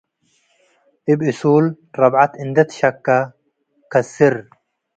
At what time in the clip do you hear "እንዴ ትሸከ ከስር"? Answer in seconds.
2.43-4.35